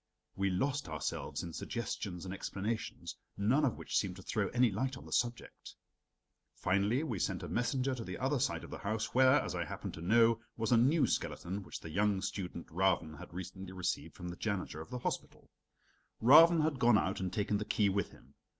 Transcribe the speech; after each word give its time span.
We 0.35 0.49
lost 0.49 0.89
ourselves 0.89 1.43
in 1.43 1.53
suggestions 1.53 2.25
and 2.25 2.33
explanations, 2.33 3.15
none 3.37 3.63
of 3.63 3.77
which 3.77 3.95
seemed 3.95 4.15
to 4.15 4.23
throw 4.23 4.47
any 4.47 4.71
light 4.71 4.97
on 4.97 5.05
the 5.05 5.13
subject. 5.13 5.75
Finally 6.55 7.03
we 7.03 7.19
sent 7.19 7.43
a 7.43 7.47
messenger 7.47 7.93
to 7.93 8.03
the 8.03 8.17
other 8.17 8.39
side 8.39 8.63
of 8.63 8.71
the 8.71 8.79
house 8.79 9.13
where, 9.13 9.39
as 9.39 9.53
I 9.53 9.63
happened 9.63 9.93
to 9.93 10.01
know, 10.01 10.39
was 10.57 10.71
a 10.71 10.75
new 10.77 11.05
skeleton 11.05 11.61
which 11.61 11.81
the 11.81 11.91
young 11.91 12.19
student 12.23 12.65
Ravn 12.69 13.19
had 13.19 13.31
recently 13.31 13.73
received 13.73 14.15
from 14.15 14.29
the 14.29 14.37
janitor 14.37 14.81
of 14.81 14.89
the 14.89 14.97
hospital. 14.97 15.51
Ravn 16.19 16.63
had 16.63 16.79
gone 16.79 16.97
out 16.97 17.19
and 17.19 17.31
taken 17.31 17.57
the 17.59 17.63
key 17.63 17.87
with 17.89 18.09
him. 18.11 18.33